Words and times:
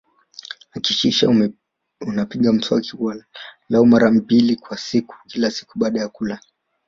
Hakikisha 0.69 1.51
unapiga 2.01 2.53
mswaki 2.53 2.97
walau 2.99 3.85
mara 3.85 4.11
mbili 4.11 4.55
kwa 4.55 4.77
siku 4.77 5.15
kila 5.27 5.51
siku 5.51 5.79
baada 5.79 5.99
ya 5.99 6.07
kula 6.09 6.39